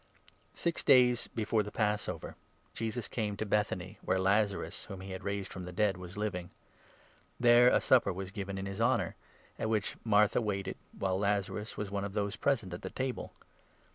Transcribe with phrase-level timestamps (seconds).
[0.55, 2.35] Six days before the Passover
[2.73, 5.65] Jesus came to i anointed by Bethany, where Lazarus, whom he had raised wary from
[5.65, 6.49] the dead, was living.
[7.39, 8.61] There a supper was 2 at Bethany.
[8.63, 9.15] given \n \i\s honour,
[9.59, 13.31] at which Martha waited, while Lazarus was one of those present at the table.